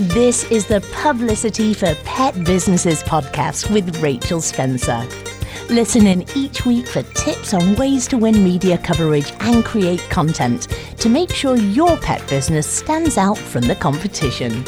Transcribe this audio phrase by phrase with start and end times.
[0.00, 5.04] This is the Publicity for Pet Businesses podcast with Rachel Spencer.
[5.70, 10.68] Listen in each week for tips on ways to win media coverage and create content
[10.98, 14.64] to make sure your pet business stands out from the competition.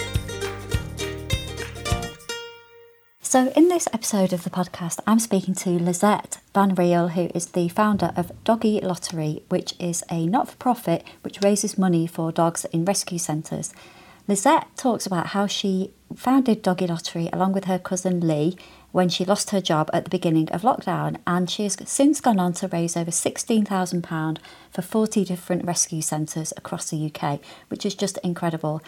[3.21, 7.47] So, in this episode of the podcast, I'm speaking to Lizette Van Riel, who is
[7.47, 12.33] the founder of Doggy Lottery, which is a not for profit which raises money for
[12.33, 13.73] dogs in rescue centres.
[14.31, 18.57] Lizette talks about how she founded Doggy Lottery along with her cousin Lee
[18.93, 22.39] when she lost her job at the beginning of lockdown, and she has since gone
[22.39, 24.39] on to raise over £16,000
[24.71, 27.41] for 40 different rescue centres across the UK,
[27.71, 28.81] which is just incredible.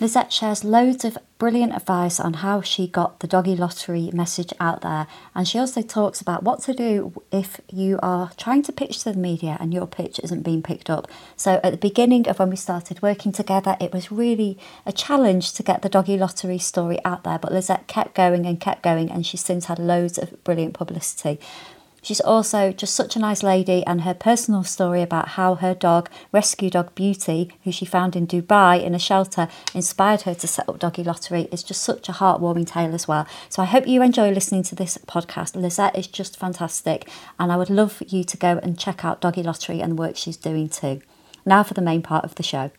[0.00, 4.82] Lizette shares loads of brilliant advice on how she got the doggy lottery message out
[4.82, 9.00] there, and she also talks about what to do if you are trying to pitch
[9.00, 11.10] to the media and your pitch isn't being picked up.
[11.34, 15.52] So, at the beginning of when we started working together, it was really a challenge
[15.54, 19.10] to get the doggy lottery story out there, but Lizette kept going and kept going,
[19.10, 21.40] and she's since had loads of brilliant publicity.
[22.00, 26.08] She's also just such a nice lady, and her personal story about how her dog,
[26.32, 30.68] rescue dog Beauty, who she found in Dubai in a shelter, inspired her to set
[30.68, 33.26] up Doggy Lottery, is just such a heartwarming tale as well.
[33.48, 35.54] So I hope you enjoy listening to this podcast.
[35.56, 39.20] Lizette is just fantastic, and I would love for you to go and check out
[39.20, 41.02] Doggy Lottery and the work she's doing too.
[41.44, 42.70] Now for the main part of the show.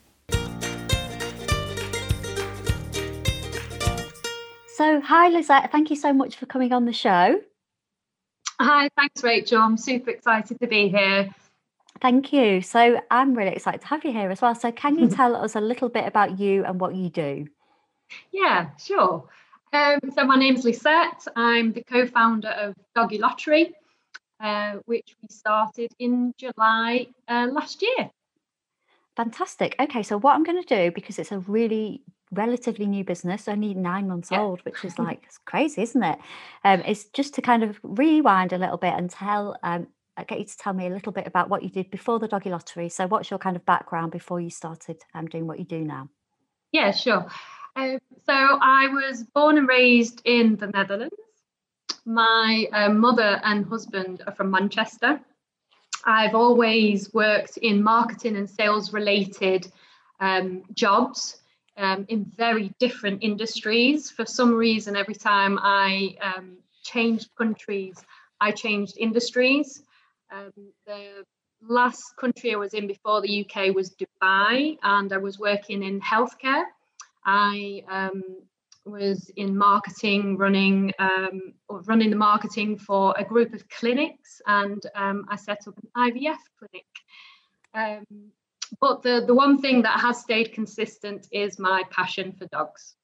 [4.76, 7.42] So, hi Lizette, thank you so much for coming on the show.
[8.62, 9.58] Hi, thanks, Rachel.
[9.58, 11.34] I'm super excited to be here.
[12.02, 12.60] Thank you.
[12.60, 14.54] So I'm really excited to have you here as well.
[14.54, 17.46] So can you tell us a little bit about you and what you do?
[18.30, 19.24] Yeah, sure.
[19.72, 21.26] Um, so my name's Lizette.
[21.34, 23.72] I'm the co-founder of Doggy Lottery,
[24.40, 28.10] uh, which we started in July uh, last year.
[29.16, 29.74] Fantastic.
[29.80, 33.74] Okay, so what I'm going to do because it's a really relatively new business, only
[33.74, 34.40] nine months yeah.
[34.40, 36.18] old, which is like crazy, isn't it?
[36.64, 40.38] Um, it's just to kind of rewind a little bit and tell, um, uh, get
[40.38, 42.88] you to tell me a little bit about what you did before the doggy lottery.
[42.88, 46.08] So, what's your kind of background before you started um, doing what you do now?
[46.72, 47.26] Yeah, sure.
[47.76, 51.14] Um, so, I was born and raised in the Netherlands.
[52.04, 55.20] My uh, mother and husband are from Manchester.
[56.04, 59.70] I've always worked in marketing and sales related
[60.18, 61.39] um, jobs
[61.80, 64.10] um, in very different industries.
[64.10, 67.96] For some reason, every time I um, changed countries,
[68.40, 69.82] I changed industries.
[70.30, 70.52] Um,
[70.86, 71.24] the
[71.66, 76.00] last country I was in before the UK was Dubai, and I was working in
[76.00, 76.64] healthcare.
[77.24, 78.22] I um,
[78.84, 85.24] was in marketing, running um, running the marketing for a group of clinics, and um,
[85.28, 86.86] I set up an IVF clinic.
[88.80, 92.96] But the, the one thing that has stayed consistent is my passion for dogs.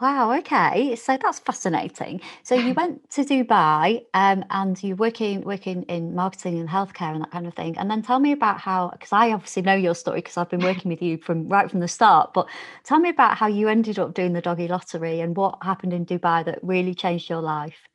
[0.00, 0.96] Wow, okay.
[0.96, 2.20] So that's fascinating.
[2.42, 7.22] So you went to Dubai um, and you're working working in marketing and healthcare and
[7.22, 7.78] that kind of thing.
[7.78, 10.60] And then tell me about how because I obviously know your story because I've been
[10.70, 12.48] working with you from right from the start, but
[12.82, 16.04] tell me about how you ended up doing the doggy lottery and what happened in
[16.04, 17.88] Dubai that really changed your life.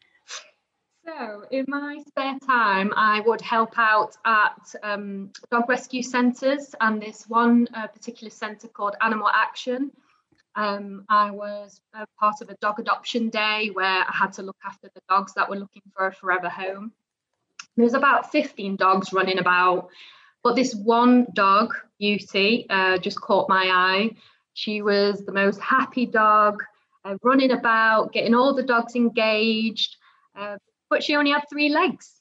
[1.18, 7.02] So, in my spare time, I would help out at um, dog rescue centres and
[7.02, 9.92] this one uh, particular centre called Animal Action.
[10.56, 14.58] Um, I was a part of a dog adoption day where I had to look
[14.64, 16.92] after the dogs that were looking for a forever home.
[17.75, 19.90] There was about 15 dogs running about,
[20.44, 24.16] but this one dog, Beauty, uh, just caught my eye.
[24.53, 26.62] She was the most happy dog,
[27.03, 29.96] uh, running about, getting all the dogs engaged.
[30.36, 30.58] Uh,
[30.89, 32.13] but she only had three legs.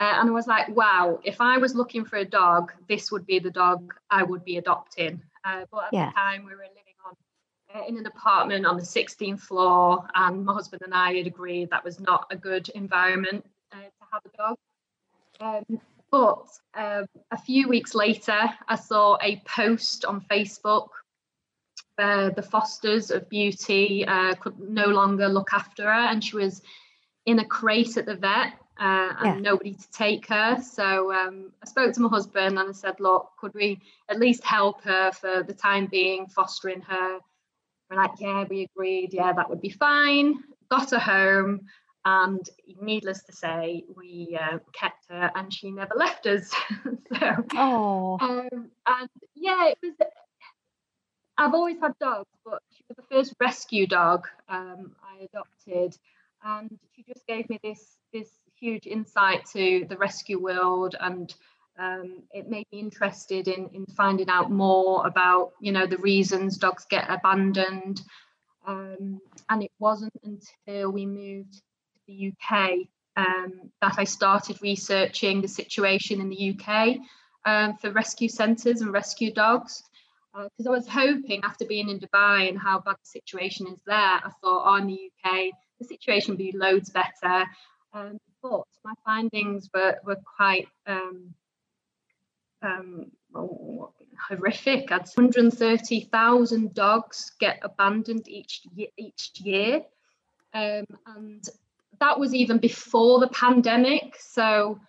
[0.00, 3.26] Uh, and I was like, wow, if I was looking for a dog, this would
[3.26, 5.22] be the dog I would be adopting.
[5.44, 6.06] Uh, but at yeah.
[6.06, 7.14] the time, we were living on
[7.74, 11.70] uh, in an apartment on the 16th floor, and my husband and I had agreed
[11.70, 14.56] that was not a good environment uh, to have a dog.
[15.40, 20.88] Um, but um, a few weeks later, I saw a post on Facebook
[21.96, 26.62] where the fosters of Beauty uh, could no longer look after her, and she was
[27.26, 29.50] in a crate at the vet uh, and yeah.
[29.50, 30.60] nobody to take her.
[30.60, 34.44] So um, I spoke to my husband and I said, look, could we at least
[34.44, 37.18] help her for the time being, fostering her?
[37.90, 39.12] We're like, yeah, we agreed.
[39.12, 40.42] Yeah, that would be fine.
[40.70, 41.66] Got her home.
[42.06, 42.46] And
[42.82, 46.52] needless to say, we uh, kept her and she never left us.
[47.18, 48.18] so, oh.
[48.20, 49.94] Um, and yeah, it was.
[51.36, 55.96] I've always had dogs, but she was the first rescue dog um, I adopted
[56.44, 61.34] and she just gave me this this huge insight to the rescue world and
[61.78, 66.56] Um, it made me interested in, in finding out more about, you know, the reasons
[66.56, 68.00] dogs get abandoned.
[68.66, 69.20] Um,
[69.50, 71.60] and it wasn't until we moved to
[72.06, 72.86] the UK
[73.16, 76.98] um, that I started researching the situation in the UK
[77.44, 79.82] um, for rescue centres and rescue dogs.
[80.32, 83.80] Because uh, I was hoping after being in Dubai and how bad the situation is
[83.86, 85.50] there, I thought, oh, in the UK,
[85.86, 87.44] the situation would be loads better.
[87.92, 91.34] Um, but my findings were, were quite um,
[92.62, 93.92] um, oh,
[94.28, 94.90] horrific.
[94.90, 98.62] 130,000 dogs get abandoned each
[98.96, 99.82] each year,
[100.52, 101.48] um, and
[102.00, 104.16] that was even before the pandemic.
[104.18, 104.80] So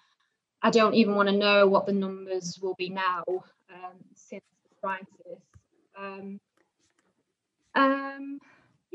[0.62, 4.76] I don't even want to know what the numbers will be now um, since the
[4.82, 5.42] crisis.
[5.98, 6.40] Um,
[7.76, 8.40] um,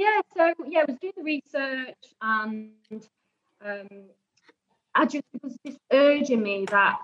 [0.01, 2.71] yeah, so yeah, I was doing the research and
[3.63, 3.89] um,
[4.95, 6.99] I just it was this urging me that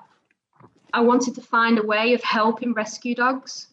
[0.95, 3.69] I wanted to find a way of helping rescue dogs.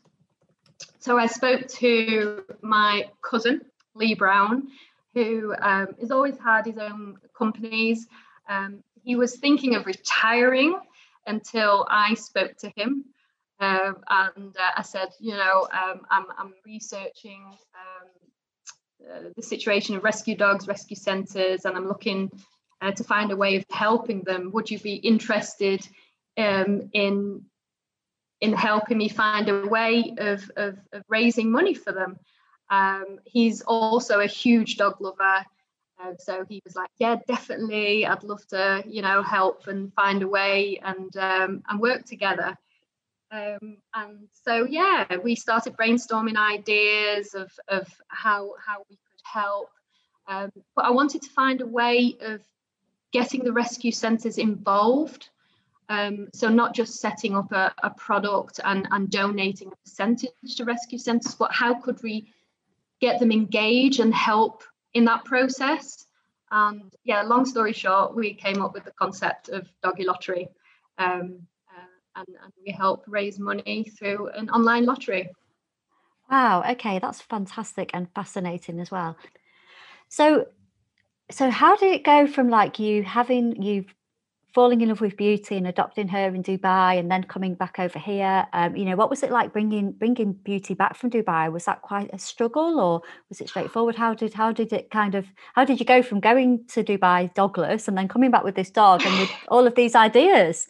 [0.99, 3.61] So I spoke to my cousin,
[3.95, 4.67] Lee Brown,
[5.13, 8.07] who um, has always had his own companies.
[8.49, 10.77] Um, he was thinking of retiring
[11.27, 13.05] until I spoke to him.
[13.61, 18.09] Um, and uh, I said, you know, um, I'm, I'm, researching um,
[19.11, 22.31] uh, the situation of rescue dogs, rescue centres, and I'm looking
[22.81, 24.51] uh, to find a way of helping them.
[24.51, 25.87] Would you be interested
[26.37, 27.45] um, in
[28.43, 32.17] in helping me find a way of, of, of raising money for them.
[32.69, 35.45] Um, he's also a huge dog lover.
[35.97, 38.05] Uh, so he was like, yeah, definitely.
[38.05, 42.57] I'd love to, you know, help and find a way and um, and work together.
[43.33, 49.69] Um, and so yeah, we started brainstorming ideas of of how how we could help.
[50.27, 52.41] Um, but I wanted to find a way of
[53.11, 55.29] getting the rescue centres involved
[55.89, 60.65] um, so not just setting up a, a product and, and donating a percentage to
[60.65, 62.33] rescue centres, but how could we
[63.01, 64.63] get them engaged and help
[64.93, 66.05] in that process?
[66.51, 70.47] And yeah, long story short, we came up with the concept of doggy lottery.
[70.97, 71.47] Um,
[72.15, 75.29] and, and we help raise money through an online lottery.
[76.31, 79.17] Wow, okay, that's fantastic and fascinating as well.
[80.09, 80.47] So
[81.31, 83.93] so how did it go from like you having you've
[84.53, 87.97] falling in love with beauty and adopting her in Dubai and then coming back over
[87.97, 88.45] here.
[88.53, 91.51] Um, you know, what was it like bringing bringing beauty back from Dubai?
[91.51, 93.95] Was that quite a struggle, or was it straightforward?
[93.95, 95.25] How did how did it kind of
[95.55, 98.69] how did you go from going to Dubai dogless and then coming back with this
[98.69, 100.67] dog and with all of these ideas?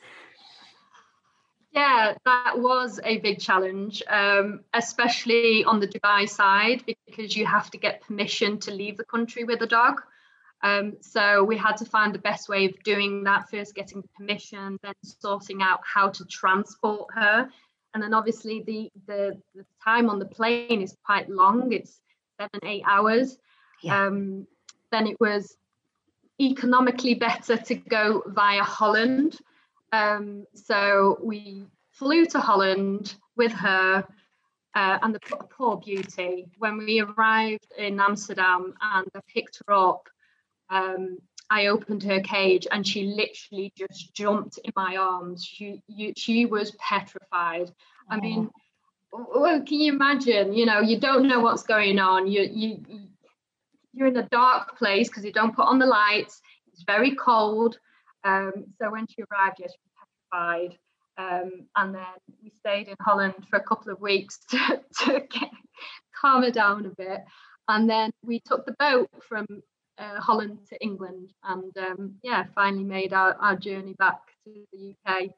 [1.73, 7.71] Yeah, that was a big challenge, um, especially on the Dubai side, because you have
[7.71, 10.01] to get permission to leave the country with a dog.
[10.63, 14.79] Um, so we had to find the best way of doing that first getting permission
[14.81, 17.49] then sorting out how to transport her
[17.93, 21.99] and then obviously the, the, the time on the plane is quite long it's
[22.39, 23.37] seven eight hours
[23.81, 24.05] yeah.
[24.05, 24.47] um,
[24.89, 25.57] then it was
[26.39, 29.37] economically better to go via holland
[29.93, 34.05] um, so we flew to holland with her
[34.75, 35.19] uh, and the
[35.57, 40.09] poor beauty when we arrived in amsterdam and i picked her up
[40.69, 41.17] um,
[41.49, 45.45] I opened her cage and she literally just jumped in my arms.
[45.45, 47.71] She you, she was petrified.
[48.09, 48.49] I mean,
[49.11, 50.53] well, can you imagine?
[50.53, 52.27] You know, you don't know what's going on.
[52.27, 52.83] You you
[53.93, 56.41] you're in a dark place because you don't put on the lights.
[56.71, 57.77] It's very cold.
[58.23, 59.73] Um, so when she arrived, yes,
[60.33, 60.77] petrified.
[61.17, 62.01] Um, and then
[62.41, 65.49] we stayed in Holland for a couple of weeks to, to get,
[66.19, 67.23] calm her down a bit.
[67.67, 69.47] And then we took the boat from
[69.97, 74.95] uh, Holland to England, and um, yeah, finally made our, our journey back to the
[75.07, 75.29] UK.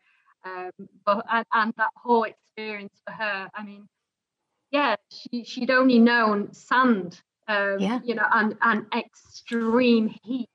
[0.45, 0.71] Um,
[1.05, 3.87] but and, and, that whole experience for her, I mean,
[4.71, 7.99] yeah, she she'd only known sand, um, yeah.
[8.03, 10.49] you know, and and extreme heat.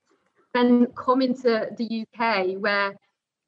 [0.54, 2.96] Then come into the UK where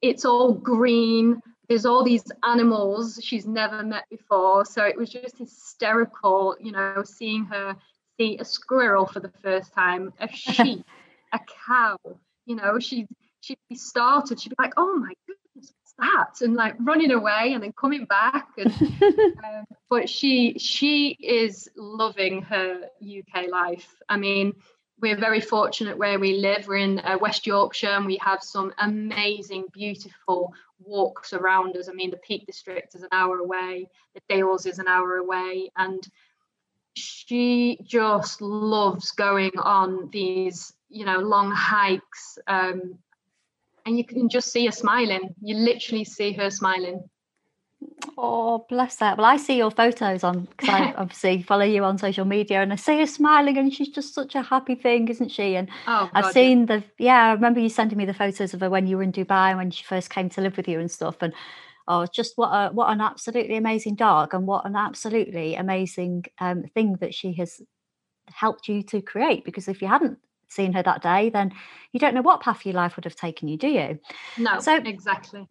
[0.03, 1.41] it's all green.
[1.69, 7.03] There's all these animals she's never met before, so it was just hysterical, you know,
[7.05, 7.75] seeing her
[8.19, 10.85] see a squirrel for the first time, a sheep,
[11.31, 11.97] a cow.
[12.45, 13.07] You know, she'd,
[13.39, 14.39] she'd be startled.
[14.39, 18.05] She'd be like, "Oh my goodness, what's that?" And like running away and then coming
[18.05, 18.49] back.
[18.57, 23.95] And um, but she she is loving her UK life.
[24.09, 24.53] I mean,
[25.03, 26.65] we're very fortunate where we live.
[26.65, 31.89] We're in uh, West Yorkshire and we have some amazing, beautiful walks around us.
[31.89, 35.69] I mean, the Peak District is an hour away, the Dales is an hour away,
[35.75, 36.07] and
[36.93, 42.39] she just loves going on these, you know, long hikes.
[42.47, 42.97] Um,
[43.85, 45.35] and you can just see her smiling.
[45.41, 47.03] You literally see her smiling.
[48.17, 49.17] Oh, bless that.
[49.17, 52.71] Well, I see your photos on because I obviously follow you on social media and
[52.71, 55.55] I see her smiling and she's just such a happy thing, isn't she?
[55.55, 56.65] And oh, I've seen yeah.
[56.65, 59.11] the, yeah, I remember you sending me the photos of her when you were in
[59.11, 61.17] Dubai when she first came to live with you and stuff.
[61.21, 61.33] And
[61.87, 66.63] oh, just what a, what an absolutely amazing dog and what an absolutely amazing um,
[66.73, 67.61] thing that she has
[68.27, 69.43] helped you to create.
[69.43, 70.19] Because if you hadn't
[70.53, 71.53] seen her that day, then
[71.93, 73.99] you don't know what path your life would have taken you, do you?
[74.37, 75.47] No, so exactly.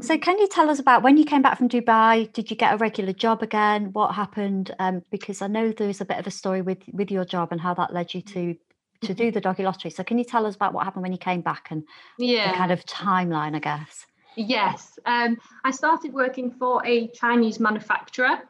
[0.00, 2.32] so, can you tell us about when you came back from Dubai?
[2.32, 3.92] Did you get a regular job again?
[3.92, 4.74] What happened?
[4.78, 7.52] Um, because I know there is a bit of a story with with your job
[7.52, 8.56] and how that led you to
[9.02, 9.90] to do the doggy lottery.
[9.90, 11.84] So, can you tell us about what happened when you came back and
[12.18, 12.50] yeah.
[12.50, 14.06] the kind of timeline, I guess?
[14.36, 18.40] Yes, um, I started working for a Chinese manufacturer.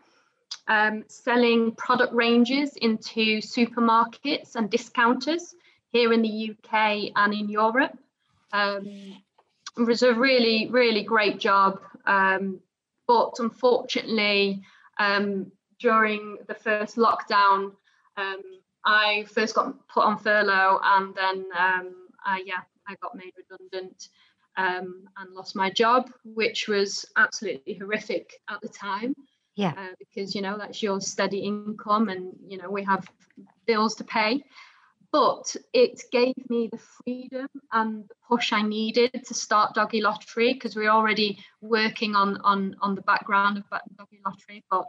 [0.67, 5.55] Um, selling product ranges into supermarkets and discounters
[5.95, 7.97] here in the UK and in Europe.
[8.53, 8.85] Um,
[9.79, 11.81] it was a really, really great job.
[12.05, 12.61] Um,
[13.07, 14.61] but unfortunately,
[14.99, 17.73] um, during the first lockdown,
[18.17, 18.43] um,
[18.85, 21.95] I first got put on furlough and then, um,
[22.27, 24.09] I, yeah, I got made redundant
[24.57, 29.15] um, and lost my job, which was absolutely horrific at the time.
[29.55, 29.75] Yeah.
[29.79, 33.07] Uh, because, you know, that's your steady income and, you know, we have
[33.65, 34.43] bills to pay
[35.15, 40.55] but it gave me the freedom and the push I needed to start Doggy Lottery
[40.55, 43.65] because we are already working on on on the background of
[43.97, 44.87] Doggy Lottery, but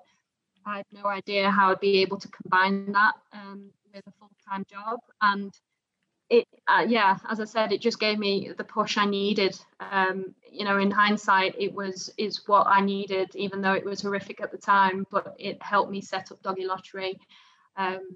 [0.65, 4.31] I had no idea how I'd be able to combine that um, with a full
[4.49, 4.99] time job.
[5.21, 5.53] And
[6.31, 9.55] it, uh, yeah, as I said, it just gave me the push I needed.
[9.79, 14.01] Um, you know, in hindsight, it was is what I needed, even though it was
[14.01, 15.05] horrific at the time.
[15.11, 17.19] But it helped me set up Doggy Lottery.
[17.77, 18.15] Um,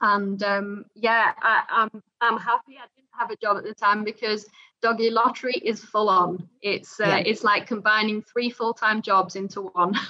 [0.00, 3.74] and um, yeah, I, am I'm, I'm happy I didn't have a job at the
[3.74, 4.46] time because
[4.82, 6.48] doggy lottery is full on.
[6.62, 7.16] It's uh, yeah.
[7.18, 9.94] it's like combining three full time jobs into one.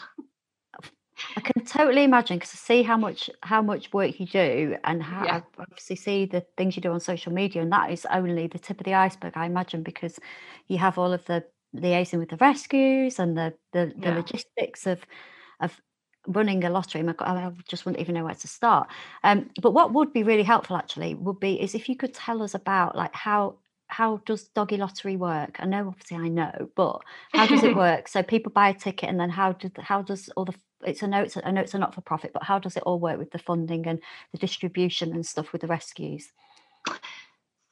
[1.36, 5.02] I can totally imagine because I see how much how much work you do and
[5.02, 5.36] how yeah.
[5.36, 8.58] I obviously see the things you do on social media and that is only the
[8.58, 10.18] tip of the iceberg I imagine because
[10.66, 14.16] you have all of the liaising with the rescues and the the, the yeah.
[14.16, 15.00] logistics of
[15.60, 15.80] of
[16.26, 18.88] running a lottery, I just wouldn't even know where to start.
[19.22, 22.42] Um, but what would be really helpful actually would be is if you could tell
[22.42, 23.56] us about like how
[23.88, 25.56] how does doggy lottery work?
[25.60, 27.00] I know obviously I know, but
[27.32, 28.08] how does it work?
[28.08, 30.54] So people buy a ticket and then how did how does all the
[30.84, 32.82] it's a it's a, I know it's a not for profit, but how does it
[32.84, 34.00] all work with the funding and
[34.32, 36.32] the distribution and stuff with the rescues?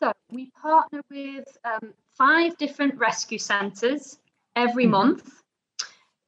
[0.03, 4.19] So we partner with um, five different rescue centres
[4.57, 4.93] every mm-hmm.
[4.93, 5.31] month.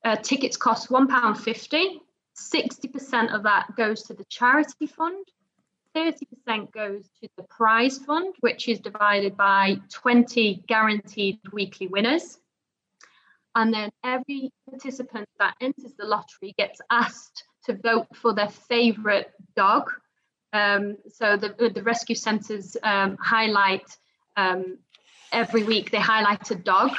[0.05, 2.03] Uh, tickets cost one pound fifty
[2.37, 5.27] 60% of that goes to the charity fund,
[5.95, 12.39] 30% goes to the prize fund, which is divided by 20 guaranteed weekly winners.
[13.55, 19.29] And then every participant that enters the lottery gets asked to vote for their favourite
[19.57, 19.91] dog.
[20.53, 23.87] Um, so the, the rescue centres um, highlight
[24.37, 24.79] um,
[25.33, 26.91] every week, they highlight a dog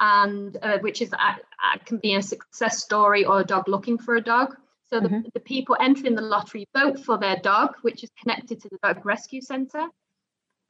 [0.00, 3.98] and uh, which is uh, uh, can be a success story or a dog looking
[3.98, 4.56] for a dog.
[4.88, 5.28] So the, mm-hmm.
[5.34, 9.04] the people entering the lottery vote for their dog, which is connected to the dog
[9.04, 9.86] rescue centre.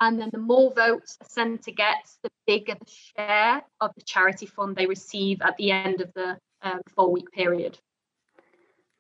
[0.00, 4.46] And then the more votes a centre gets, the bigger the share of the charity
[4.46, 7.78] fund they receive at the end of the um, four week period.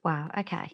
[0.04, 0.30] Wow.
[0.38, 0.72] Okay.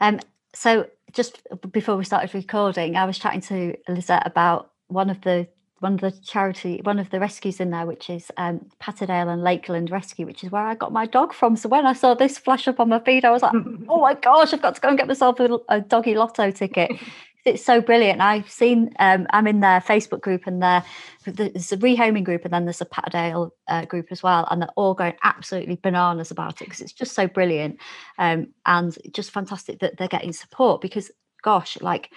[0.00, 0.20] Um,
[0.54, 1.42] so just
[1.72, 5.48] before we started recording, I was chatting to Lizette about one of the
[5.84, 9.42] one of the charity, one of the rescues in there, which is um, Patterdale and
[9.42, 11.56] Lakeland Rescue, which is where I got my dog from.
[11.56, 13.52] So when I saw this flash up on my feed, I was like,
[13.88, 16.90] oh my gosh, I've got to go and get myself a, a doggy lotto ticket.
[17.44, 18.22] it's so brilliant.
[18.22, 20.82] I've seen, um, I'm in their Facebook group and there,
[21.26, 24.48] there's a rehoming group and then there's a Patterdale uh, group as well.
[24.50, 27.78] And they're all going absolutely bananas about it because it's just so brilliant
[28.16, 31.10] um, and just fantastic that they're getting support because,
[31.42, 32.10] gosh, like,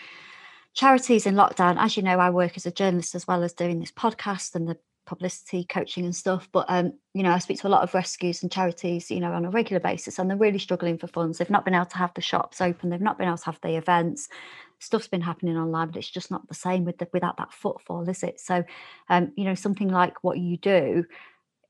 [0.77, 3.79] charities in lockdown, as you know, I work as a journalist as well as doing
[3.79, 6.47] this podcast and the publicity coaching and stuff.
[6.51, 9.31] But um, you know, I speak to a lot of rescues and charities, you know,
[9.31, 11.39] on a regular basis, and they're really struggling for funds.
[11.39, 13.59] They've not been able to have the shops open, they've not been able to have
[13.61, 14.29] the events.
[14.79, 18.07] Stuff's been happening online, but it's just not the same with the, without that footfall,
[18.07, 18.39] is it?
[18.39, 18.63] So,
[19.09, 21.05] um, you know, something like what you do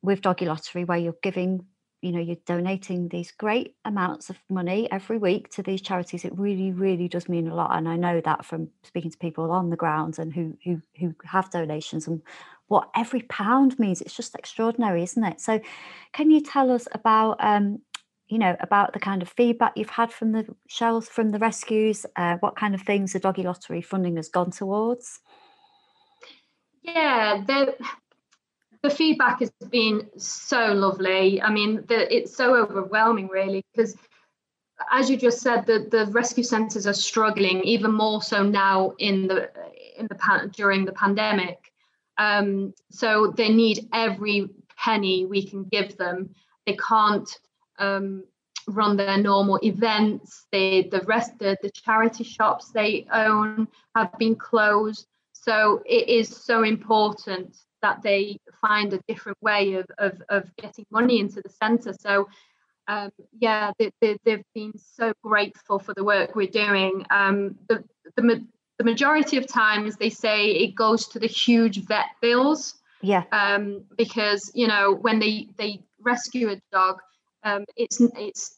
[0.02, 1.66] with Doggy Lottery, where you're giving
[2.02, 6.38] you know you're donating these great amounts of money every week to these charities it
[6.38, 9.70] really really does mean a lot and i know that from speaking to people on
[9.70, 12.22] the ground and who who who have donations and
[12.68, 15.42] what every pound means it's just extraordinary isn't it?
[15.42, 15.60] So
[16.14, 17.80] can you tell us about um
[18.28, 22.06] you know about the kind of feedback you've had from the shells from the rescues
[22.16, 25.20] uh, what kind of things the doggy lottery funding has gone towards?
[26.82, 27.44] Yeah
[28.88, 31.42] the feedback has been so lovely.
[31.42, 33.98] I mean, the, it's so overwhelming, really, because
[34.92, 39.28] as you just said, the, the rescue centres are struggling even more so now in
[39.28, 39.50] the
[39.98, 41.72] in the during the pandemic.
[42.18, 46.30] Um, so they need every penny we can give them.
[46.66, 47.30] They can't
[47.80, 48.24] um,
[48.68, 50.46] run their normal events.
[50.52, 55.08] They the rest the, the charity shops they own have been closed.
[55.34, 60.86] So it is so important that they find a different way of, of, of getting
[60.92, 61.94] money into the centre.
[62.00, 62.28] So
[62.88, 67.06] um, yeah, they, they, have been so grateful for the work we're doing.
[67.10, 67.84] Um, the,
[68.16, 68.46] the,
[68.78, 72.76] the majority of times they say it goes to the huge vet bills.
[73.02, 73.24] Yeah.
[73.32, 77.00] Um, because you know when they they rescue a dog,
[77.44, 78.58] um, it's it's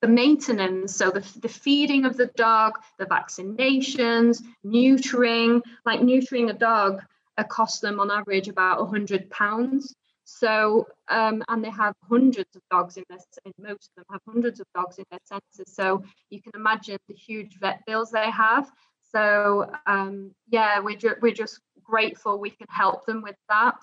[0.00, 6.52] the maintenance, so the, the feeding of the dog, the vaccinations, neutering, like neutering a
[6.52, 7.02] dog,
[7.38, 9.94] uh, costs them on average about a hundred pounds.
[10.24, 13.18] So, um, and they have hundreds of dogs in their,
[13.58, 15.74] most of them have hundreds of dogs in their centres.
[15.74, 18.70] So you can imagine the huge vet bills they have.
[19.10, 23.78] So, um, yeah, we're, ju- we're just grateful we can help them with that.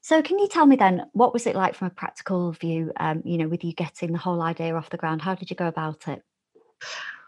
[0.00, 3.22] So, can you tell me then, what was it like from a practical view, um,
[3.24, 5.22] you know, with you getting the whole idea off the ground?
[5.22, 6.22] How did you go about it?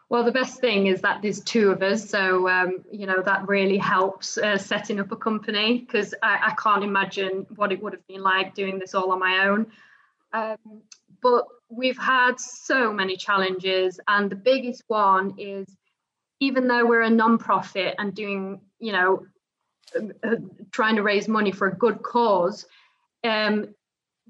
[0.09, 3.49] Well, the best thing is that there's two of us, so um, you know that
[3.49, 7.93] really helps uh, setting up a company because I, I, can't imagine what it would
[7.93, 9.67] have been like doing this all on my own.
[10.33, 10.83] Um,
[11.21, 15.67] but we've had so many challenges, and the biggest one is
[16.39, 19.27] even though we're a non-profit and doing, you know,
[19.97, 20.37] uh,
[20.71, 22.67] trying to raise money for a good cause,
[23.25, 23.75] um,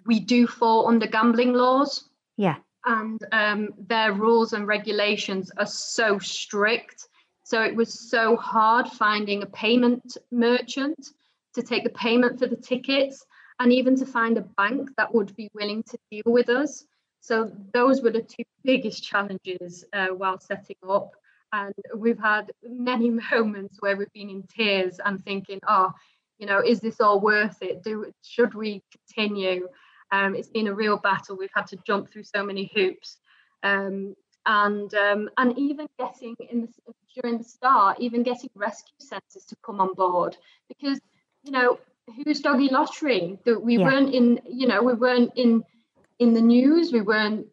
[0.06, 2.08] we do fall under gambling laws.
[2.38, 2.56] Yeah
[2.86, 7.08] and um, their rules and regulations are so strict.
[7.42, 11.08] So it was so hard finding a payment merchant
[11.54, 13.24] to take the payment for the tickets
[13.58, 16.84] and even to find a bank that would be willing to deal with us.
[17.20, 21.12] So those were the two biggest challenges uh, while setting up.
[21.52, 25.92] And we've had many moments where we've been in tears and thinking, oh,
[26.38, 27.82] you know, is this all worth it?
[27.82, 29.68] Do should we continue?
[30.16, 31.36] Um, it's been a real battle.
[31.36, 33.18] We've had to jump through so many hoops.
[33.62, 34.14] Um,
[34.46, 39.56] and um, and even getting in the, during the start, even getting rescue centres to
[39.64, 40.36] come on board
[40.68, 41.00] because
[41.42, 41.78] you know
[42.24, 43.84] who's doggy lottery that we yeah.
[43.84, 45.62] weren't in you know we weren't in
[46.18, 47.46] in the news we weren't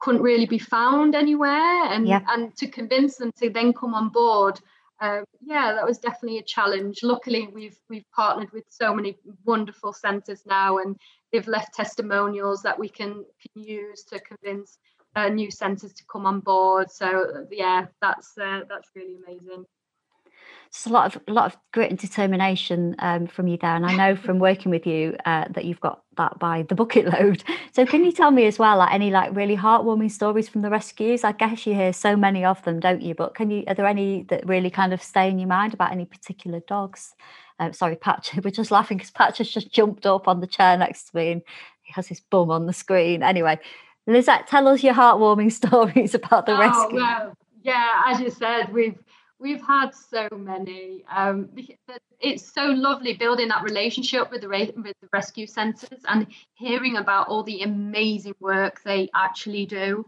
[0.00, 2.20] couldn't really be found anywhere and yeah.
[2.28, 4.58] and to convince them to then come on board
[5.04, 9.92] um, yeah that was definitely a challenge luckily we've we've partnered with so many wonderful
[9.92, 10.96] centres now and
[11.32, 14.78] they've left testimonials that we can, can use to convince
[15.16, 16.90] uh, new centres to come on board.
[16.90, 19.64] So yeah, that's uh, that's really amazing.
[20.68, 23.86] It's a lot of a lot of grit and determination um, from you there, and
[23.86, 27.44] I know from working with you uh, that you've got that by the bucket load.
[27.72, 30.70] So can you tell me as well, like any like really heartwarming stories from the
[30.70, 31.24] rescues?
[31.24, 33.14] I guess you hear so many of them, don't you?
[33.14, 35.92] But can you are there any that really kind of stay in your mind about
[35.92, 37.14] any particular dogs?
[37.58, 38.34] Uh, sorry, Patch.
[38.44, 41.32] We're just laughing because Patch has just jumped up on the chair next to me
[41.32, 41.42] and
[41.82, 43.22] he has his bum on the screen.
[43.22, 43.58] Anyway,
[44.06, 46.96] Lizette, tell us your heartwarming stories about the oh, rescue.
[46.96, 48.98] Well, yeah, as you said, we've
[49.38, 51.04] we've had so many.
[51.10, 51.50] Um,
[52.20, 57.28] it's so lovely building that relationship with the with the rescue centres and hearing about
[57.28, 60.06] all the amazing work they actually do.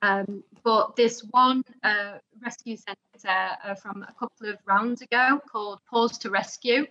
[0.00, 5.80] Um, but this one uh, rescue centre uh, from a couple of rounds ago called
[5.90, 6.86] Paws to Rescue,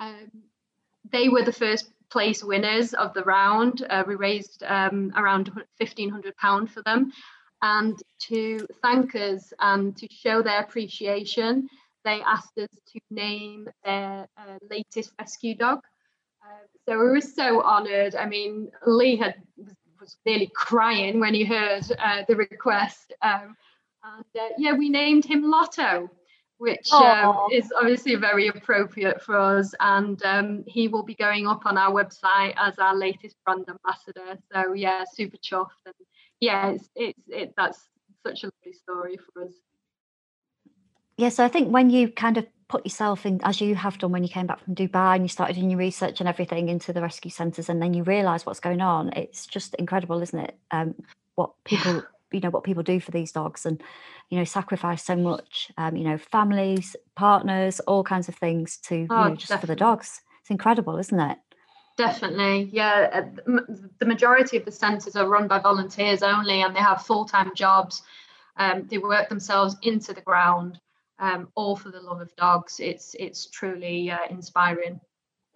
[0.00, 0.30] um,
[1.10, 3.84] they were the first place winners of the round.
[3.88, 7.12] Uh, we raised um, around £1,500 for them.
[7.62, 7.96] And
[8.28, 11.68] to thank us and to show their appreciation,
[12.04, 15.78] they asked us to name their uh, latest rescue dog.
[16.44, 18.16] Uh, so we were so honoured.
[18.16, 19.36] I mean, Lee had
[20.02, 23.14] was nearly crying when he heard uh, the request.
[23.22, 23.56] Um,
[24.04, 26.10] and uh, yeah, we named him Lotto,
[26.58, 29.74] which um, is obviously very appropriate for us.
[29.78, 34.36] And um, he will be going up on our website as our latest brand ambassador.
[34.52, 35.86] So yeah, super chuffed.
[35.86, 35.94] And
[36.42, 37.78] yeah, it's, it's it, that's
[38.26, 39.52] such a lovely story for us.
[41.16, 44.10] Yeah, so I think when you kind of put yourself in, as you have done
[44.10, 46.92] when you came back from Dubai and you started doing your research and everything into
[46.92, 49.12] the rescue centres, and then you realise what's going on.
[49.14, 50.58] It's just incredible, isn't it?
[50.72, 50.96] Um,
[51.36, 52.02] what people,
[52.32, 53.80] you know, what people do for these dogs, and
[54.28, 55.70] you know, sacrifice so much.
[55.78, 59.60] Um, you know, families, partners, all kinds of things to oh, you know, just definitely.
[59.60, 60.22] for the dogs.
[60.40, 61.38] It's incredible, isn't it?
[61.96, 63.10] Definitely, yeah.
[63.46, 63.60] Uh,
[63.98, 67.52] the majority of the centres are run by volunteers only, and they have full time
[67.54, 68.02] jobs.
[68.56, 70.80] Um, they work themselves into the ground
[71.18, 72.80] um, all for the love of dogs.
[72.80, 75.00] It's it's truly uh, inspiring.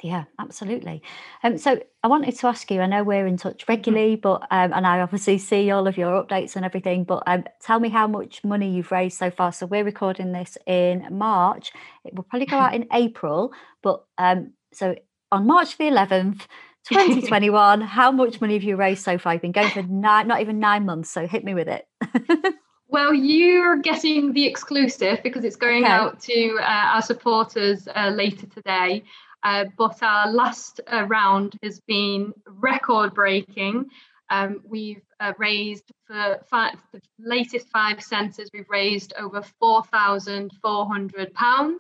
[0.03, 1.03] Yeah, absolutely.
[1.43, 2.83] Um, so I wanted to ask you.
[2.83, 3.73] I know we're in touch mm-hmm.
[3.73, 7.05] regularly, but um, and I obviously see all of your updates and everything.
[7.05, 9.53] But um, tell me how much money you've raised so far.
[9.53, 11.73] So we're recording this in March.
[12.05, 13.53] It will probably go out in April.
[13.83, 14.95] But um, so
[15.33, 16.47] on March the eleventh,
[16.89, 19.33] 2021, how much money have you raised so far?
[19.33, 21.11] You've been going for nine, not even nine months.
[21.11, 21.87] So hit me with it.
[22.89, 25.93] Well, you're getting the exclusive because it's going okay.
[25.93, 29.03] out to uh, our supporters uh, later today.
[29.43, 33.87] Uh, but our last uh, round has been record breaking.
[34.31, 41.77] Um, we've uh, raised for five, the latest five centres, we've raised over £4,400,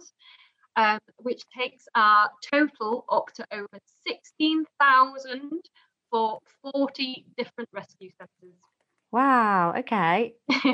[0.77, 3.69] um, which takes our total up to over
[4.07, 5.51] 16,000
[6.11, 6.41] for
[6.73, 8.57] 40 different rescue centres.
[9.13, 9.75] Wow.
[9.79, 10.35] Okay.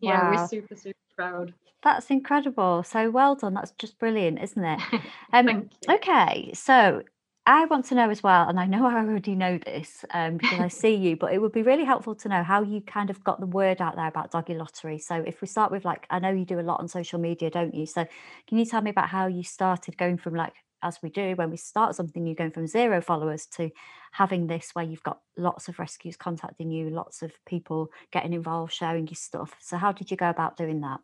[0.00, 0.30] yeah, wow.
[0.30, 1.54] we're super, super proud.
[1.82, 2.82] That's incredible.
[2.82, 3.54] So well done.
[3.54, 4.80] That's just brilliant, isn't it?
[5.32, 6.52] Um, okay.
[6.54, 7.02] So
[7.48, 10.58] I want to know as well, and I know I already know this um, because
[10.58, 13.22] I see you, but it would be really helpful to know how you kind of
[13.22, 14.98] got the word out there about Doggy Lottery.
[14.98, 17.48] So if we start with like, I know you do a lot on social media,
[17.48, 17.86] don't you?
[17.86, 18.04] So
[18.48, 21.50] can you tell me about how you started going from like as we do when
[21.50, 23.70] we start something, you're going from zero followers to
[24.12, 28.72] having this where you've got lots of rescues contacting you, lots of people getting involved,
[28.72, 29.54] sharing your stuff.
[29.60, 31.00] So, how did you go about doing that?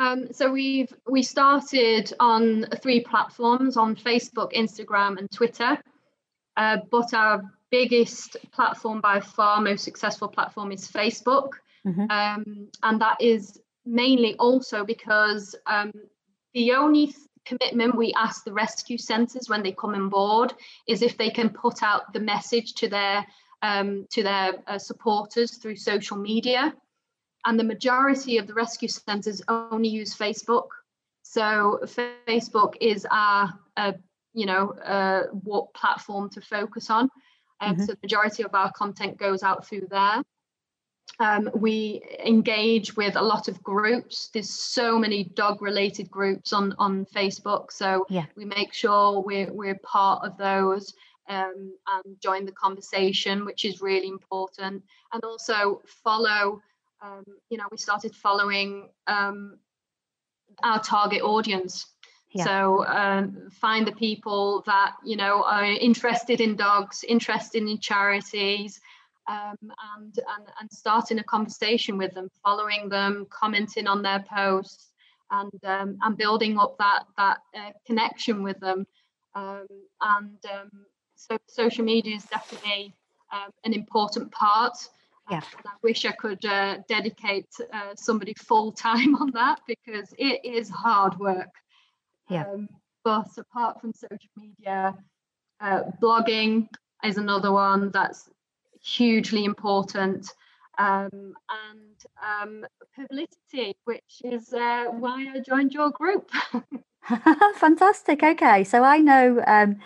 [0.00, 5.78] Um, so we've we started on three platforms on Facebook, Instagram, and Twitter.
[6.56, 11.50] Uh, but our biggest platform by far, most successful platform is Facebook,
[11.86, 12.10] mm-hmm.
[12.10, 15.92] um, and that is mainly also because um,
[16.54, 20.52] the only commitment we ask the rescue centres when they come on board
[20.86, 23.26] is if they can put out the message to their
[23.62, 26.72] um, to their uh, supporters through social media.
[27.48, 30.68] And the majority of the rescue centres only use Facebook.
[31.22, 33.92] So Facebook is our uh,
[34.34, 37.08] you know uh, what platform to focus on.
[37.62, 37.84] Um, mm-hmm.
[37.84, 40.22] So the majority of our content goes out through there.
[41.20, 44.28] Um, we engage with a lot of groups.
[44.34, 47.72] There's so many dog related groups on, on Facebook.
[47.72, 48.26] So yeah.
[48.36, 50.92] we make sure we're, we're part of those
[51.28, 54.84] um, and join the conversation, which is really important.
[55.12, 56.60] And also follow,
[57.02, 59.58] um, you know, we started following um,
[60.62, 61.86] our target audience.
[62.32, 62.44] Yeah.
[62.44, 68.80] So um, find the people that, you know, are interested in dogs, interested in charities,
[69.28, 74.88] um, and, and, and starting a conversation with them, following them, commenting on their posts,
[75.30, 78.86] and um, and building up that that uh, connection with them.
[79.34, 79.66] Um,
[80.00, 80.70] and um,
[81.16, 82.94] so social media is definitely
[83.32, 84.76] um, an important part.
[85.30, 85.42] Yeah.
[85.56, 90.44] And I wish I could uh, dedicate uh, somebody full time on that because it
[90.44, 91.54] is hard work.
[92.28, 92.44] Yeah.
[92.52, 92.68] Um,
[93.04, 94.94] but apart from social media,
[95.60, 96.68] uh, blogging
[97.04, 98.28] is another one that's
[98.82, 100.32] hugely important.
[100.78, 106.30] Um, and um, publicity, which is uh, why I joined your group.
[107.56, 108.22] Fantastic.
[108.22, 109.78] Okay, so I know, um,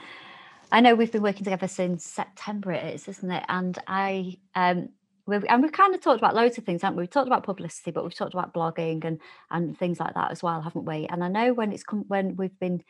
[0.70, 2.72] I know we've been working together since September.
[2.72, 3.44] It is, isn't it?
[3.48, 4.88] And I, um,
[5.26, 7.02] we've, and we've kind of talked about loads of things, haven't we?
[7.02, 10.42] We've talked about publicity, but we've talked about blogging and and things like that as
[10.42, 11.06] well, haven't we?
[11.06, 12.82] And I know when it's come when we've been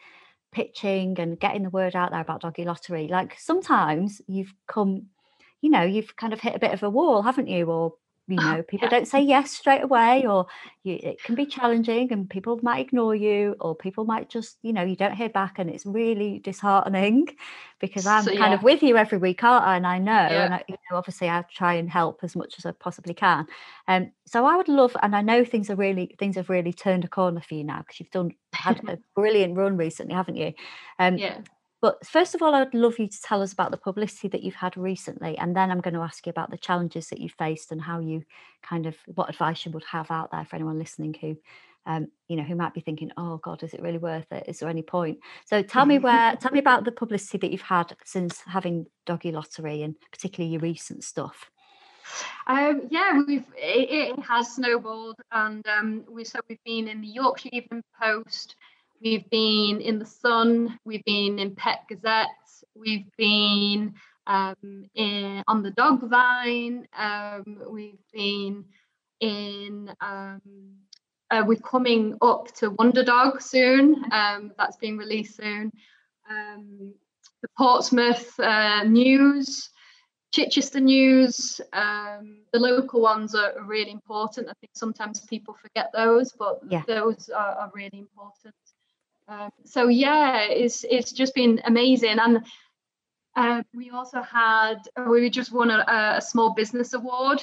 [0.52, 5.06] pitching and getting the word out there about Doggy Lottery, like sometimes you've come
[5.62, 7.94] you know you've kind of hit a bit of a wall haven't you or
[8.28, 10.46] you oh, know people don't say yes straight away or
[10.84, 14.72] you, it can be challenging and people might ignore you or people might just you
[14.72, 17.26] know you don't hear back and it's really disheartening
[17.80, 19.76] because i'm so, kind of with you every week aren't i?
[19.76, 20.44] And i know yeah.
[20.44, 23.46] and I, you know obviously i try and help as much as i possibly can.
[23.88, 27.04] Um so i would love and i know things are really things have really turned
[27.04, 30.52] a corner for you now because you've done had a brilliant run recently haven't you?
[30.98, 31.38] Um yeah
[31.82, 34.54] but first of all, I'd love you to tell us about the publicity that you've
[34.54, 37.72] had recently, and then I'm going to ask you about the challenges that you faced
[37.72, 38.22] and how you
[38.62, 41.36] kind of what advice you would have out there for anyone listening who,
[41.84, 44.44] um, you know, who might be thinking, "Oh God, is it really worth it?
[44.46, 47.62] Is there any point?" So tell me where, tell me about the publicity that you've
[47.62, 51.50] had since having Doggy Lottery, and particularly your recent stuff.
[52.46, 57.08] Um, yeah, we've it, it, has snowballed, and um, we so we've been in the
[57.08, 58.54] Yorkshire Evening Post.
[59.02, 62.28] We've been in the Sun, we've been in Pet Gazette,
[62.76, 63.94] we've been
[64.28, 68.64] um, in, on the Dog Vine, um, we've been
[69.18, 70.40] in, um,
[71.32, 75.72] uh, we're coming up to Wonder Dog soon, um, that's being released soon.
[76.30, 76.94] Um,
[77.42, 79.68] the Portsmouth uh, News,
[80.32, 84.48] Chichester News, um, the local ones are really important.
[84.48, 86.82] I think sometimes people forget those, but yeah.
[86.86, 88.54] those are, are really important.
[89.28, 92.44] Um, so yeah, it's it's just been amazing, and
[93.36, 94.76] uh, we also had
[95.08, 95.84] we just won a,
[96.16, 97.42] a small business award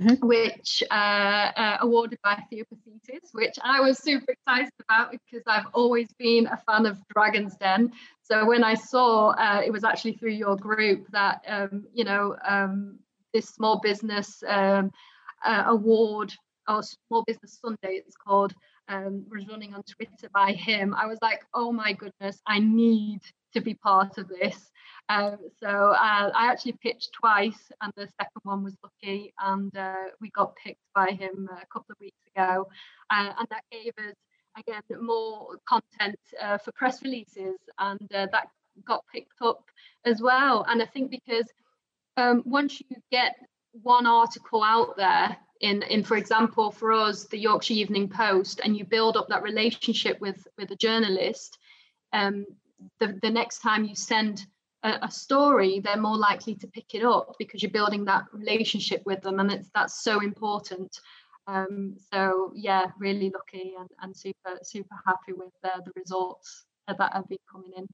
[0.00, 0.26] Mm-hmm.
[0.26, 5.66] which uh, uh, awarded by Theo Paphitis, which I was super excited about because I've
[5.74, 7.92] always been a fan of Dragon's Den.
[8.22, 12.36] So when I saw uh, it was actually through your group that um, you know
[12.48, 13.00] um,
[13.34, 14.90] this small business um,
[15.44, 16.32] uh, award
[16.66, 18.54] or small business Sunday it's called
[18.88, 20.94] um, was running on Twitter by him.
[20.94, 23.20] I was like, oh my goodness, I need
[23.54, 24.70] to be part of this.
[25.08, 29.94] Um, so uh, I actually pitched twice, and the second one was lucky, and uh,
[30.20, 32.68] we got picked by him a couple of weeks ago,
[33.10, 34.14] uh, and that gave us
[34.58, 38.48] again more content uh, for press releases, and uh, that
[38.86, 39.64] got picked up
[40.04, 40.64] as well.
[40.68, 41.46] And I think because
[42.16, 43.34] um, once you get
[43.72, 48.76] one article out there in in for example for us the yorkshire evening post and
[48.76, 51.58] you build up that relationship with with a journalist
[52.12, 52.44] um,
[53.00, 54.46] the, the next time you send
[54.82, 59.02] a, a, story, they're more likely to pick it up because you're building that relationship
[59.06, 61.00] with them, and it's that's so important.
[61.46, 67.12] Um, so yeah, really lucky and, and super super happy with uh, the results that
[67.12, 67.86] have been coming in.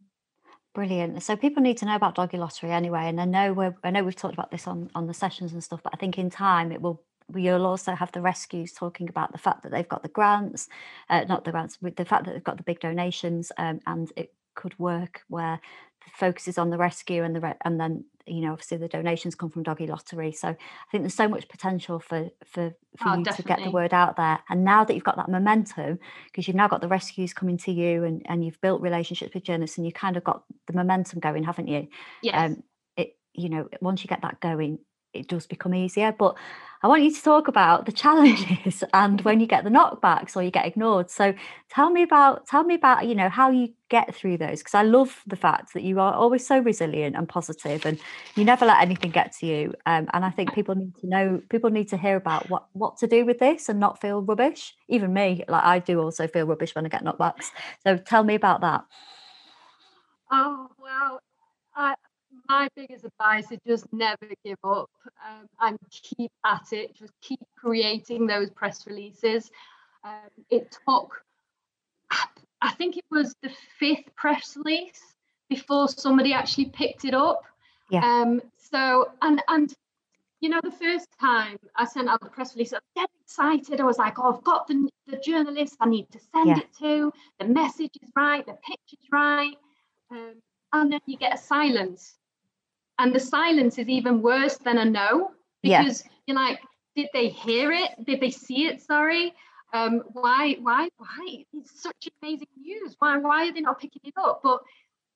[0.75, 1.23] Brilliant.
[1.23, 4.03] So people need to know about Doggy Lottery anyway, and I know we I know
[4.03, 6.73] we've talked about this on on the sessions and stuff, but I think in time
[6.73, 10.09] it will we'll also have the rescues talking about the fact that they've got the
[10.09, 10.69] grants,
[11.11, 14.33] uh, not the grants, the fact that they've got the big donations, um, and it
[14.55, 15.61] could work where
[16.05, 18.89] the focus is on the rescue and the re- and then you know obviously the
[18.89, 20.57] donations come from doggy lottery so i
[20.91, 23.43] think there's so much potential for for for oh, you definitely.
[23.43, 26.57] to get the word out there and now that you've got that momentum because you've
[26.57, 29.87] now got the rescues coming to you and and you've built relationships with journalists and
[29.87, 31.87] you kind of got the momentum going haven't you
[32.23, 32.35] yes.
[32.35, 32.63] um
[32.97, 34.79] it you know once you get that going
[35.15, 36.37] it does become easier but
[36.83, 40.43] I want you to talk about the challenges and when you get the knockbacks or
[40.43, 41.11] you get ignored.
[41.11, 41.35] So
[41.69, 44.83] tell me about tell me about you know how you get through those because I
[44.83, 47.99] love the fact that you are always so resilient and positive and
[48.37, 49.75] you never let anything get to you.
[49.87, 52.97] Um, and I think people need to know people need to hear about what what
[52.99, 54.75] to do with this and not feel rubbish.
[54.89, 57.51] Even me, like I do also feel rubbish when I get knockbacks.
[57.83, 58.85] So tell me about that.
[60.31, 61.21] Oh wow.
[61.75, 61.95] I
[62.49, 64.91] my biggest advice is just never give up
[65.27, 66.95] um, and keep at it.
[66.95, 69.51] Just keep creating those press releases.
[70.05, 71.23] Um, it took,
[72.63, 75.15] I think it was the fifth press release
[75.49, 77.43] before somebody actually picked it up.
[77.91, 78.05] Yeah.
[78.05, 79.73] Um, so and and
[80.41, 83.81] you know the first time I sent out the press release, I was dead excited.
[83.81, 86.59] I was like, oh, I've got the the journalist I need to send yeah.
[86.59, 87.13] it to.
[87.39, 88.45] The message is right.
[88.45, 89.55] The picture's right.
[90.11, 90.35] Um,
[90.73, 92.19] and then you get a silence
[92.99, 95.31] and the silence is even worse than a no
[95.63, 96.11] because yeah.
[96.27, 96.61] you're like
[96.97, 97.91] did they hear it?
[98.05, 98.83] Did they see it?
[98.83, 99.33] Sorry.
[99.73, 101.45] Um, why why why?
[101.53, 102.97] It's such amazing news.
[102.99, 104.41] Why why are they not picking it up?
[104.43, 104.61] But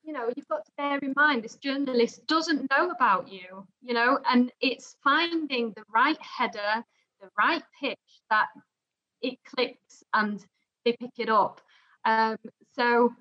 [0.05, 3.95] you know you've got to bear in mind this journalist doesn't know about you you
[3.95, 6.85] know and it's finding the right header
[7.21, 8.49] the right pitch that
[9.23, 10.45] it clicks and
[10.85, 11.61] they pick it up.
[12.05, 12.37] Um,
[12.75, 13.13] so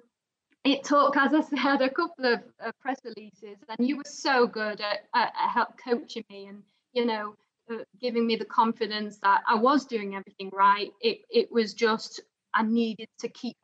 [0.63, 4.47] it took, as I said, a couple of uh, press releases, and you were so
[4.47, 7.35] good at, at, at help coaching me and you know
[7.71, 10.91] uh, giving me the confidence that I was doing everything right.
[11.01, 12.21] It it was just
[12.53, 13.57] I needed to keep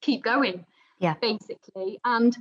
[0.00, 0.64] keep going,
[0.98, 2.00] yeah, basically.
[2.04, 2.36] And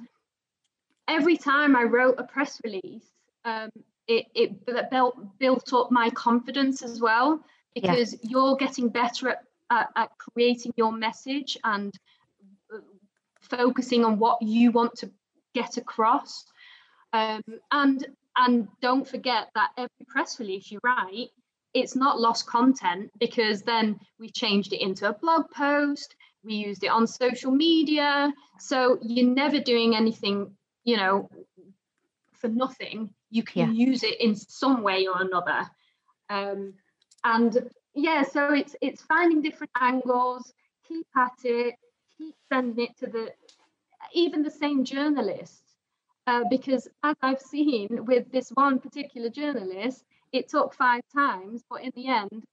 [1.07, 3.05] every time I wrote a press release,
[3.43, 3.69] um,
[4.07, 8.19] it it built built up my confidence as well because yeah.
[8.23, 11.93] you're getting better at, at, at creating your message and
[13.51, 15.11] focusing on what you want to
[15.53, 16.45] get across.
[17.13, 21.29] Um, and and don't forget that every press release you write,
[21.73, 26.83] it's not lost content because then we changed it into a blog post, we used
[26.83, 28.33] it on social media.
[28.59, 31.29] So you're never doing anything, you know,
[32.33, 33.13] for nothing.
[33.29, 33.85] You can yeah.
[33.87, 35.69] use it in some way or another.
[36.29, 36.73] Um,
[37.23, 40.53] and yeah, so it's it's finding different angles,
[40.87, 41.75] keep at it,
[42.17, 43.31] keep sending it to the
[44.13, 45.63] even the same journalist,
[46.27, 51.81] uh, because as I've seen with this one particular journalist, it took five times, but
[51.81, 52.43] in the end,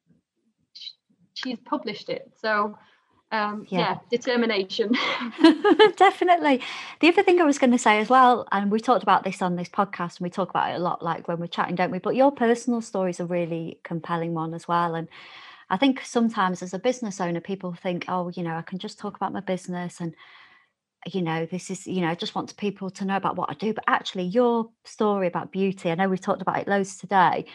[1.35, 2.33] she's published it.
[2.41, 2.77] So
[3.31, 3.79] um, yeah.
[3.79, 3.99] yeah.
[4.11, 4.93] determination.
[5.97, 6.63] Definitely.
[7.01, 9.43] The other thing I was going to say as well, and we talked about this
[9.43, 11.91] on this podcast, and we talk about it a lot, like when we're chatting, don't
[11.91, 11.99] we?
[11.99, 15.09] But your personal story is a really compelling one as well, and.
[15.71, 18.99] I think sometimes as a business owner, people think, oh, you know, I can just
[18.99, 20.15] talk about my business and
[21.07, 23.55] you know, this is, you know, I just want people to know about what I
[23.55, 23.73] do.
[23.73, 27.47] But actually, your story about beauty, I know we've talked about it loads today,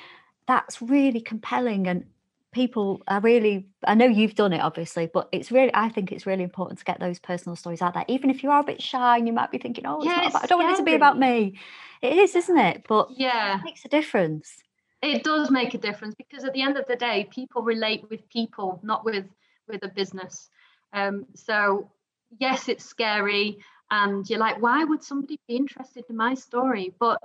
[0.48, 1.88] that's really compelling.
[1.88, 2.06] And
[2.54, 6.26] people are really i know you've done it obviously but it's really i think it's
[6.26, 8.82] really important to get those personal stories out there even if you are a bit
[8.82, 11.18] shy and you might be thinking oh yeah, i don't want it to be about
[11.18, 11.58] me
[12.02, 14.60] it is isn't it but yeah it makes a difference
[15.02, 18.30] it does make a difference because at the end of the day people relate with
[18.30, 19.26] people not with
[19.68, 20.50] with a business
[20.94, 21.90] um, so
[22.39, 23.58] yes it's scary
[23.91, 26.93] and you're like why would somebody be interested in my story?
[27.00, 27.19] But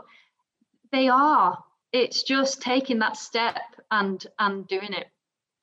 [0.92, 1.58] they are.
[1.92, 3.56] It's just taking that step
[3.90, 5.06] and and doing it.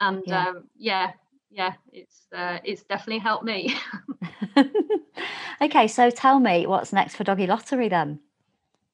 [0.02, 1.12] And yeah, um, yeah,
[1.52, 3.76] yeah it's uh, it's definitely helped me.
[5.62, 8.20] Okay so tell me what's next for doggy lottery then?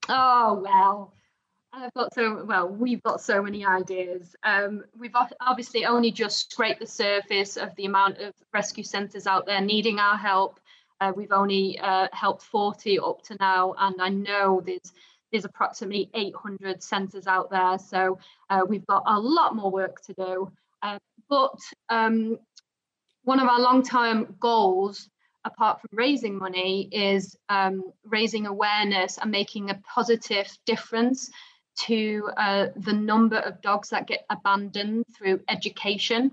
[0.09, 1.13] Oh well
[1.73, 2.67] I've got so well.
[2.67, 4.35] We've got so many ideas.
[4.43, 9.45] Um, we've obviously only just scraped the surface of the amount of rescue centres out
[9.45, 10.59] there needing our help.
[10.99, 14.93] Uh, we've only uh, helped 40 up to now, and I know there's
[15.31, 17.79] there's approximately 800 centres out there.
[17.79, 20.51] So uh, we've got a lot more work to do.
[20.81, 21.57] Uh, but
[21.87, 22.37] um,
[23.23, 25.09] one of our long-term goals,
[25.45, 31.31] apart from raising money, is um, raising awareness and making a positive difference
[31.79, 36.31] to uh, the number of dogs that get abandoned through education.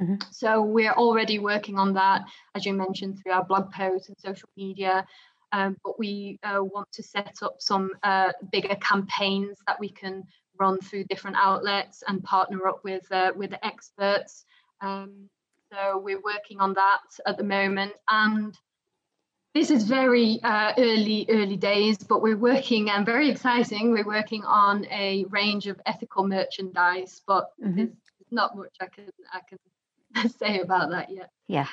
[0.00, 0.16] Mm-hmm.
[0.30, 2.22] So we're already working on that,
[2.54, 5.06] as you mentioned, through our blog posts and social media.
[5.52, 10.24] Um, but we uh, want to set up some uh, bigger campaigns that we can
[10.58, 14.44] run through different outlets and partner up with uh, with the experts.
[14.80, 15.28] Um,
[15.72, 18.56] so we're working on that at the moment, and
[19.54, 23.90] this is very uh, early early days, but we're working and very exciting.
[23.90, 27.76] We're working on a range of ethical merchandise, but mm-hmm.
[27.76, 27.90] there's
[28.30, 31.30] not much I can I can say about that yet.
[31.48, 31.66] Yeah,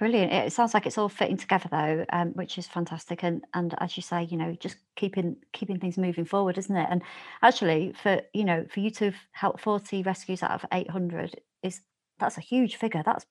[0.00, 0.32] Brilliant.
[0.32, 3.22] It sounds like it's all fitting together though, um, which is fantastic.
[3.22, 6.86] And and as you say, you know, just keeping keeping things moving forward, isn't it?
[6.90, 7.02] And
[7.42, 11.38] actually, for you know, for you to have helped forty rescues out of eight hundred
[11.62, 11.82] is
[12.18, 13.02] that's a huge figure.
[13.04, 13.26] That's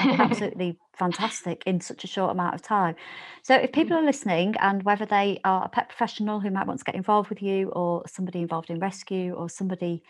[0.00, 2.96] absolutely fantastic in such a short amount of time.
[3.42, 4.00] So, if people mm.
[4.00, 7.28] are listening, and whether they are a pet professional who might want to get involved
[7.28, 10.02] with you, or somebody involved in rescue, or somebody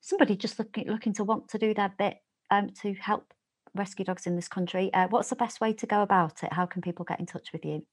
[0.00, 2.18] somebody just looking looking to want to do their bit
[2.50, 3.32] um, to help
[3.74, 4.92] rescue dogs in this country.
[4.92, 6.52] Uh, what's the best way to go about it?
[6.52, 7.84] How can people get in touch with you?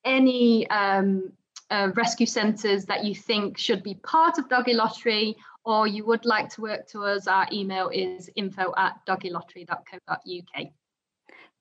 [0.05, 1.33] any um,
[1.71, 6.25] uh, rescue centres that you think should be part of Doggy Lottery or you would
[6.25, 10.67] like to work to us, our email is info at doggylottery.co.uk.